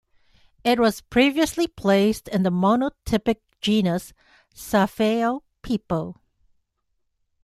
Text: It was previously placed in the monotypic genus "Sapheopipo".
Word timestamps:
It 0.63 0.79
was 0.79 1.01
previously 1.01 1.67
placed 1.67 2.27
in 2.27 2.41
the 2.41 2.49
monotypic 2.49 3.35
genus 3.61 4.13
"Sapheopipo". 4.51 6.15